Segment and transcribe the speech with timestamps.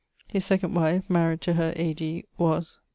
[0.27, 2.79] His second wife (maried to her A.D....) was